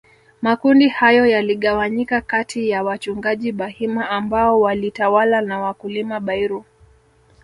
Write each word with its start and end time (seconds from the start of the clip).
Makundi 0.41 0.87
hayo 0.87 1.25
yaligawanyika 1.25 2.21
katiya 2.21 2.83
wachungaji 2.83 3.51
Bahima 3.51 4.09
ambao 4.09 4.61
walitawala 4.61 5.41
na 5.41 5.59
wakulima 5.59 6.19
Bairu 6.19 6.65